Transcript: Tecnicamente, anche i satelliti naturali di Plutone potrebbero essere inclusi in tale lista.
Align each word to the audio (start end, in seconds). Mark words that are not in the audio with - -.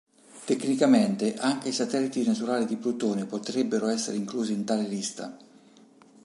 Tecnicamente, 0.47 1.35
anche 1.35 1.67
i 1.69 1.71
satelliti 1.71 2.25
naturali 2.25 2.65
di 2.65 2.75
Plutone 2.75 3.25
potrebbero 3.27 3.85
essere 3.87 4.17
inclusi 4.17 4.51
in 4.51 4.63
tale 4.65 4.87
lista. 4.87 5.37